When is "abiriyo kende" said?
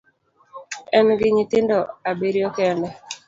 2.09-2.89